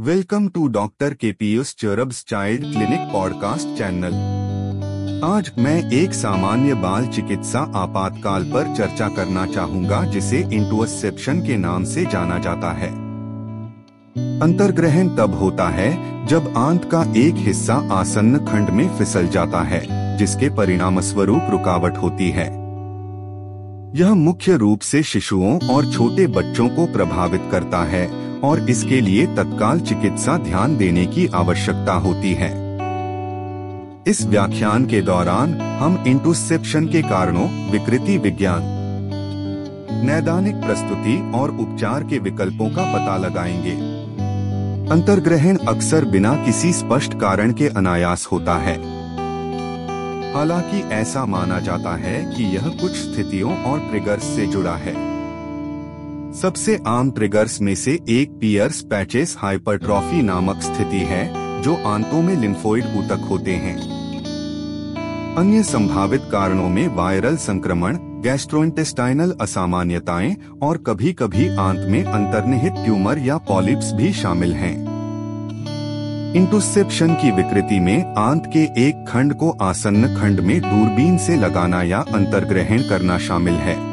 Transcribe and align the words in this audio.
Welcome 0.00 0.48
to 0.48 0.66
doctor 0.66 1.14
K 1.14 1.32
Piyush 1.32 1.74
चरब्स 1.74 2.24
child 2.28 2.60
clinic 2.60 3.00
podcast 3.12 3.68
channel 3.78 4.12
आज 5.24 5.50
मैं 5.58 5.90
एक 5.92 6.14
सामान्य 6.14 6.74
बाल 6.74 7.06
चिकित्सा 7.06 7.60
आपातकाल 7.74 8.44
पर 8.44 8.74
चर्चा 8.76 9.08
करना 9.08 9.46
चाहूँगा, 9.46 10.04
जिसे 10.04 10.38
इंटुअसेप्शन 10.52 11.40
के 11.40 11.56
नाम 11.56 11.84
से 11.84 12.04
जाना 12.04 12.38
जाता 12.38 12.72
है। 12.72 12.88
अंतर्ग्रहण 14.40 15.08
तब 15.16 15.34
होता 15.34 15.68
है 15.68 16.26
जब 16.26 16.54
आंत 16.56 16.84
का 16.84 17.02
एक 17.16 17.34
हिस्सा 17.36 17.74
आसन्न 17.74 18.38
खंड 18.38 18.70
में 18.70 18.88
फिसल 18.98 19.28
जाता 19.28 19.62
है, 19.62 19.82
जिसके 20.18 20.50
परिणाम 20.50 21.00
स्वरूप 21.00 21.50
रुकावट 21.50 21.96
होती 21.96 22.30
है। 22.30 22.46
यह 23.96 24.14
मुख्य 24.14 24.56
रूप 24.56 24.80
से 24.80 25.02
शिशुओं 25.02 25.58
और 25.68 25.92
छोटे 25.92 26.26
बच्चों 26.26 26.68
को 26.68 26.86
प्रभावित 26.86 27.48
करता 27.52 27.84
है। 27.84 28.17
और 28.44 28.70
इसके 28.70 29.00
लिए 29.00 29.26
तत्काल 29.26 29.80
चिकित्सा 29.80 30.36
ध्यान 30.36 30.76
देने 30.76 31.06
की 31.06 31.26
आवश्यकता 31.26 31.92
होती 31.92 32.34
है। 32.34 32.68
इस 34.06 34.26
व्याख्यान 34.26 34.86
के 34.86 35.02
दौरान 35.02 35.60
हम 35.60 36.04
इंटोसेप्शन 36.06 36.86
के 36.86 37.02
कारणों, 37.02 37.70
विकृति 37.70 38.18
विज्ञान, 38.18 38.60
नैदानिक 40.06 40.56
प्रस्तुति 40.56 41.32
और 41.34 41.50
उपचार 41.50 42.04
के 42.04 42.18
विकल्पों 42.18 42.70
का 42.70 42.82
पता 42.82 43.16
लगाएँगे। 43.16 43.98
अंतर्ग्रहण 44.90 45.56
अक्सर 45.56 46.04
बिना 46.04 46.34
किसी 46.34 46.72
स्पष्ट 46.72 47.14
कारण 47.14 47.52
के 47.52 47.68
अनायास 47.68 48.28
होता 48.32 48.54
है। 48.54 48.98
हालाँकि 50.34 50.94
ऐसा 50.94 51.26
माना 51.26 51.60
जाता 51.60 51.96
है 51.96 52.34
कि 52.34 52.44
यह 52.44 52.68
कुछ 52.68 52.92
स्थितियों 52.92 53.64
और 53.64 53.80
ट्रिगर्स 53.80 54.22
से 54.22 54.46
जुड़ा 54.46 54.74
है। 54.74 55.17
सबसे 56.34 56.78
आम 56.86 57.10
ट्रिगर्स 57.10 57.60
में 57.60 57.74
से 57.74 57.98
एक 58.08 58.30
पियर्स 58.30 58.80
पैचेस 58.80 59.36
हाइपरट्रॉफी 59.38 60.22
नामक 60.22 60.56
स्थिति 60.56 60.98
है, 60.98 61.62
जो 61.62 61.74
आंतों 61.74 62.22
में 62.22 62.36
लिम्फोइड 62.36 62.84
ऊतक 62.84 63.26
होते 63.30 63.52
हैं 63.52 63.76
अन्य 65.36 65.62
संभावित 65.62 66.22
कारणों 66.32 66.68
में 66.68 66.86
वायरल 66.88 67.36
संक्रमण 67.36 67.96
गैस्ट्रोइंटेस्टाइनल 67.96 69.34
असामान्यताएँ 69.40 70.36
और 70.62 70.76
कभी 70.76 71.12
कभी 71.12 71.48
आंत 71.48 71.78
में 71.78 72.04
अंतर्निहित 72.04 72.72
ट्यूमर 72.72 73.18
या 73.18 73.36
पॉलिप्स 73.38 73.92
भी 73.92 74.12
शामिल 74.12 74.54
हैं। 74.54 74.76
इंटोसेप्शन 76.34 77.14
की 77.14 77.30
विकृति 77.30 77.80
में 77.80 78.14
आंत 78.18 78.50
के 78.56 78.88
एक 78.88 79.04
खंड 79.08 79.34
को 79.34 79.50
आसन्न 79.50 80.16
खंड 80.16 80.40
में 80.40 80.60
दूरबीन 80.60 81.18
से 81.18 81.36
लगाना 81.36 81.82
या 81.82 82.04
अंतर्ग्रहण 82.14 82.82
करना 82.82 83.18
शामिल 83.18 83.54
है 83.54 83.87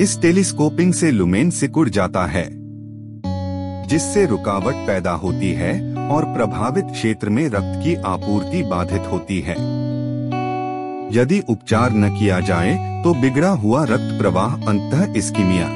इस 0.00 0.20
टेलीस्कोपिंग 0.22 0.92
से 0.94 1.10
लुमेन 1.10 1.50
सिकुड़ 1.50 1.88
जाता 1.88 2.24
है, 2.26 2.46
जिससे 3.88 4.24
रुकावट 4.26 4.74
पैदा 4.86 5.10
होती 5.14 5.50
है 5.52 5.72
और 6.10 6.24
प्रभावित 6.34 6.84
क्षेत्र 6.92 7.28
में 7.28 7.44
रक्त 7.46 7.82
की 7.84 7.94
आपूर्ति 8.04 8.62
बाधित 8.62 9.10
होती 9.12 9.40
है। 9.40 9.56
यदि 11.12 11.42
उपचार 11.48 11.92
न 11.92 12.10
किया 12.18 12.40
जाए 12.40 13.02
तो 13.04 13.14
बिगड़ा 13.14 13.50
हुआ 13.56 13.84
रक्त 13.84 14.16
प्रवाह 14.18 14.54
अंत 14.68 15.16
इस्कीमिया 15.16 15.68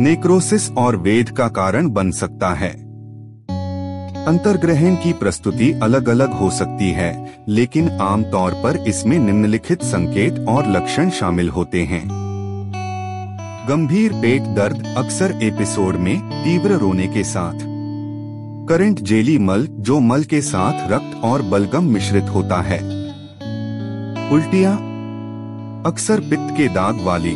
नेक्रोसिस 0.00 0.70
और 0.72 0.96
वेद 0.98 1.30
का 1.30 1.48
कारण 1.48 1.90
बन 1.90 2.10
सकता 2.10 2.54
है। 2.54 2.72
अंतर्ग्रहण 4.26 4.96
की 4.96 5.12
प्रस्तुति 5.14 5.72
अलग 5.82 6.08
अलग 6.08 6.32
हो 6.32 6.50
सकती 6.50 6.90
है, 6.90 7.10
लेकिन 7.48 7.90
आमतौर 7.90 8.60
पर 8.62 8.84
इसमें 8.86 9.18
निम्नलिखित 9.18 9.82
संकेत 9.86 10.46
और 10.48 10.72
लक्षण 10.72 11.10
शामिल 11.10 11.48
होते 11.48 11.82
हैं। 11.84 12.27
गंभीर 13.68 14.12
पेट 14.12 14.42
दर्द 14.42 14.94
अक्सर 14.98 15.38
एपिसोड 15.42 15.96
में 15.96 16.44
तीव्र 16.44 16.72
रोने 16.72 17.06
के 17.06 17.24
साथ। 17.24 17.58
करंट 18.68 19.00
जेली 19.00 19.38
मल, 19.38 19.66
जो 19.70 20.00
मल 20.00 20.22
के 20.22 20.40
साथ 20.40 20.92
रक्त 20.92 21.24
और 21.24 21.42
बलगम 21.42 21.84
मिश्रित 21.84 22.24
होता 22.24 22.62
है। 22.62 22.78
उल्टिया, 24.30 24.72
अक्सर 25.86 26.20
पित्त 26.20 26.54
के 26.56 26.68
दाग 26.68 27.00
वाली, 27.00 27.34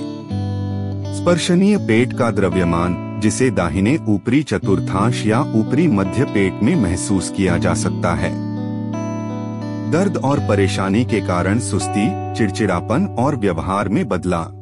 स्पर्शनीय 1.17 1.77
पेट 1.77 2.13
का 2.13 2.31
द्रव्यमान, 2.31 3.21
जिसे 3.23 3.51
दाहिने 3.51 3.99
ऊपरी 4.09 4.43
चतुर्थांश 4.43 5.27
या 5.27 5.41
ऊपरी 5.41 5.89
मध्य 5.89 6.25
पेट 6.25 6.61
में 6.63 6.77
महसूस 6.77 7.31
किया 7.37 7.59
जा 7.59 7.75
सकता 7.75 8.15
है। 8.15 8.33
दर्द 9.91 10.17
और 10.17 10.39
परेशानी 10.39 11.05
के 11.05 11.21
कारण 11.21 11.59
सुस्ती, 11.59 12.35
चिड़चिड़ापन 12.35 13.17
और 13.19 13.37
व्यवहार 13.37 13.89
में 13.89 14.09
बदलाव। 14.09 14.62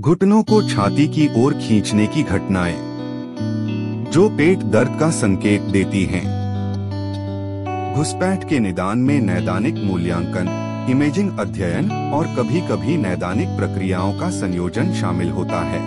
घुटनों 0.00 0.42
को 0.42 0.62
छाती 0.68 1.06
की 1.08 1.44
ओर 1.44 1.54
खींचने 1.54 2.06
की 2.06 2.22
घटनाएँ, 2.22 2.76
जो 4.12 4.28
पेट 4.28 4.58
दर्द 4.58 4.96
का 5.00 5.10
संकेत 5.10 5.60
देती 5.60 6.04
हैं। 6.04 6.22
घुसपैठ 7.94 8.48
के 8.48 8.58
निदान 8.58 8.98
में 8.98 9.20
नैदानिक 9.20 9.74
मूल्यांकन, 9.74 10.48
इमेजिंग 10.90 11.38
अध्ययन 11.38 11.90
और 11.90 12.26
कभी 12.26 12.60
कभी 12.60 12.96
नैदानिक 12.96 13.48
प्रक्रियाओं 13.48 14.12
का 14.12 14.30
संयोजन 14.30 14.92
शामिल 14.92 15.30
होता 15.30 15.60
है। 15.60 15.80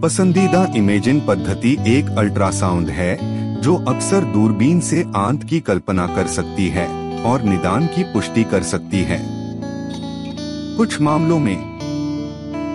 पसंदीदा 0.00 0.72
इमेजिंग 0.76 1.20
पद्धति 1.28 1.76
एक 1.88 2.06
अल्ट्रासाउंड 2.18 2.88
है, 2.88 3.18
जो 3.60 3.76
अक्सर 3.76 4.24
दूरबीन 4.24 4.80
से 4.80 5.04
आंत 5.16 5.44
की 5.44 5.60
कल्पना 5.60 6.06
कर 6.06 6.26
सकती 6.26 6.68
है 6.68 6.88
और 7.22 7.42
निदान 7.42 7.86
की 7.86 8.02
पुष्टि 8.02 8.44
कर 8.44 8.62
सकती 8.62 9.02
है। 9.02 9.20
कुछ 10.76 11.00
मामलों 11.00 11.38
में 11.38 11.73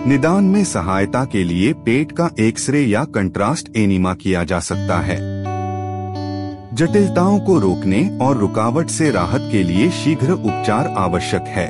निदान 0.06 0.44
में 0.44 0.64
सहायता 0.64 1.24
के 1.24 1.44
लिए 1.44 1.72
पेट 1.72 2.12
का 2.12 2.30
एक्सरे 2.40 2.80
या 2.80 3.04
कंट्रास्ट 3.04 3.76
एनिमा 3.76 4.14
किया 4.14 4.44
जा 4.44 4.60
सकता 4.60 5.00
है। 5.00 5.18
जटिलताओं 6.74 7.38
को 7.40 7.58
रोकने 7.58 8.18
और 8.22 8.36
रुकावट 8.36 8.88
से 8.88 9.10
राहत 9.10 9.48
के 9.52 9.62
लिए 9.62 9.90
शीघ्र 9.90 10.32
उपचार 10.32 10.86
आवश्यक 10.98 11.42
है। 11.48 11.68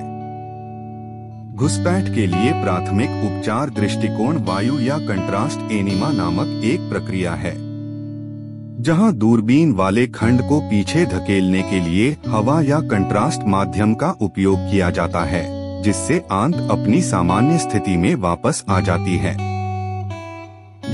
घुसपैठ 1.55 2.15
के 2.15 2.27
लिए 2.27 2.53
प्राथमिक 2.63 3.11
उपचार 3.11 3.71
दृष्टिकोण 3.71 4.39
वायु 4.45 4.79
या 4.81 4.99
कंट्रास्ट 4.99 5.73
एनिमा 5.73 6.13
नामक 6.13 6.65
एक 6.65 6.89
प्रक्रिया 6.91 7.35
है, 7.35 7.55
जहाँ 8.83 9.13
दूरबीन 9.13 9.73
वाले 9.73 10.07
खंड 10.07 10.49
को 10.49 10.61
पीछे 10.61 11.07
धकेलने 11.07 11.63
के 11.63 11.81
लिए 11.81 12.17
हवा 12.29 12.61
या 12.63 12.81
कंट्रास्ट 12.81 13.41
माध्यम 13.47 13.95
का 13.95 14.11
उपयोग 14.21 14.71
किया 14.71 14.91
जाता 14.91 15.25
है। 15.25 15.59
जिससे 15.83 16.25
आंत 16.33 16.55
अपनी 16.71 17.03
सामान्य 17.03 17.59
स्थिति 17.59 17.97
में 17.97 18.15
वापस 18.15 18.65
आ 18.69 18.81
जाती 18.81 19.17
है। 19.17 19.33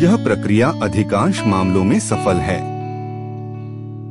यह 0.03 0.17
प्रक्रिया 0.25 0.69
अधिकांश 0.83 1.43
मामलों 1.47 1.85
में 1.85 1.99
सफल 2.01 2.37
है। 2.37 2.59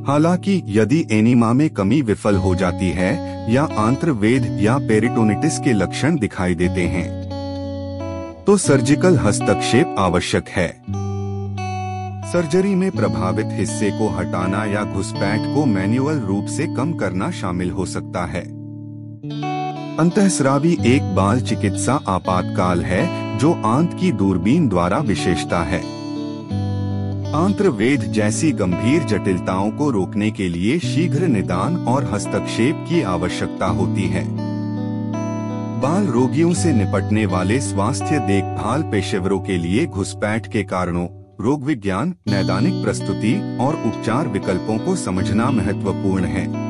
हालाँकि 0.07 0.61
यदि 0.67 1.05
एनिमा 1.11 1.53
में 1.53 1.69
कमी 1.69 2.01
विफल 2.01 2.35
हो 2.35 2.55
जाती 2.55 2.89
है, 2.89 3.13
या 3.53 3.63
आंत्रवेद 3.77 4.45
या 4.61 4.77
पेरिटोनिटिस 4.77 5.59
के 5.59 5.73
लक्षण 5.73 6.17
दिखाई 6.17 6.55
देते 6.55 6.87
हैं 6.87 7.23
तो 8.47 8.57
सर्जिकल 8.57 9.17
हस्तक्षेप 9.17 9.95
आवश्यक 9.99 10.49
है। 10.49 10.67
सर्जरी 12.31 12.75
में 12.75 12.89
प्रभावित 12.91 13.47
हिस्से 13.51 13.89
को 13.91 14.09
हटाना 14.09 14.63
या 14.65 14.83
घुसपैठ 14.83 15.39
को 15.55 15.65
मैन्युअल 15.65 16.19
रूप 16.19 16.45
से 16.47 16.67
कम 16.67 16.93
करना 16.93 17.31
शामिल 17.31 17.71
हो 17.71 17.85
सकता 17.85 18.25
है। 18.25 18.43
अंतःस्रावी 19.99 20.77
एक 20.85 21.15
बाल 21.15 21.41
चिकित्सा 21.41 21.93
आपातकाल 22.07 22.81
है, 22.81 23.37
जो 23.37 23.53
आंत 23.65 23.97
की 23.99 24.11
दूरबीन 24.11 24.67
द्वारा 24.67 24.97
विशेषता 24.97 25.63
है। 25.63 25.79
आंत्रवेद 27.33 28.01
जैसी 28.01 28.51
गंभीर 28.51 29.03
जटिलताओं 29.03 29.71
को 29.71 29.89
रोकने 29.89 30.31
के 30.31 30.49
लिए 30.49 30.79
शीघ्र 30.79 31.27
निदान 31.27 31.77
और 31.77 32.09
हस्तक्षेप 32.13 32.85
की 32.89 33.01
आवश्यकता 33.01 33.65
होती 33.65 34.01
है। 34.01 34.25
बाल 35.81 36.05
रोगियों 36.05 36.53
से 36.53 36.73
निपटने 36.73 37.25
वाले 37.25 37.61
स्वास्थ्य 37.61 38.19
देखभाल 38.19 38.81
पेशेवरों 38.81 39.39
के 39.39 39.57
लिए 39.57 39.85
घुसपैठ 39.85 40.47
के 40.47 40.63
कारणों, 40.63 41.07
रोग 41.43 41.63
विज्ञान, 41.63 42.15
नैदानिक 42.27 42.83
प्रस्तुति 42.83 43.57
और 43.61 43.73
उपचार 43.73 44.27
विकल्पों 44.27 44.77
को 44.77 44.95
समझना 44.95 45.51
महत्वपूर्ण 45.51 46.25
है। 46.25 46.64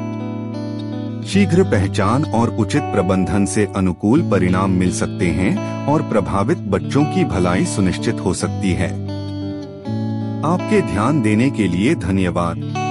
शीघ्र 1.25 1.63
पहचान 1.63 2.25
और 2.25 2.49
उचित 2.49 2.81
प्रबंधन 2.81 3.45
से 3.45 3.67
अनुकूल 3.75 4.21
परिणाम 4.31 4.71
मिल 4.71 4.91
सकते 4.91 5.25
हैं 5.25 5.85
और 5.87 6.01
प्रभावित 6.01 6.57
बच्चों 6.57 7.03
की 7.05 7.23
भलाई 7.25 7.65
सुनिश्चित 7.65 8.19
हो 8.19 8.33
सकती 8.33 8.73
है। 8.73 8.91
आपके 10.45 10.81
ध्यान 10.81 11.21
देने 11.21 11.49
के 11.51 11.67
लिए 11.67 11.95
धन्यवाद। 11.95 12.84